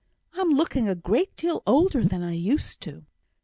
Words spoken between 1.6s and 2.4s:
older than I